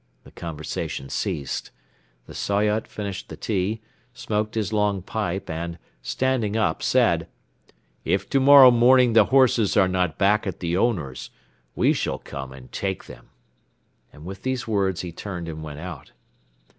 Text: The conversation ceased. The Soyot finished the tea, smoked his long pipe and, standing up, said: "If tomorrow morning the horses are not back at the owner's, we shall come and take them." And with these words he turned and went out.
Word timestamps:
The 0.23 0.31
conversation 0.31 1.09
ceased. 1.09 1.69
The 2.25 2.33
Soyot 2.33 2.87
finished 2.87 3.29
the 3.29 3.37
tea, 3.37 3.81
smoked 4.15 4.55
his 4.55 4.73
long 4.73 5.03
pipe 5.03 5.47
and, 5.47 5.77
standing 6.01 6.55
up, 6.57 6.81
said: 6.81 7.27
"If 8.03 8.27
tomorrow 8.27 8.71
morning 8.71 9.13
the 9.13 9.25
horses 9.25 9.77
are 9.77 9.87
not 9.87 10.17
back 10.17 10.47
at 10.47 10.59
the 10.59 10.75
owner's, 10.75 11.29
we 11.75 11.93
shall 11.93 12.17
come 12.17 12.51
and 12.51 12.71
take 12.71 13.05
them." 13.05 13.29
And 14.11 14.25
with 14.25 14.41
these 14.41 14.67
words 14.67 15.01
he 15.01 15.11
turned 15.11 15.47
and 15.47 15.61
went 15.61 15.79
out. 15.79 16.13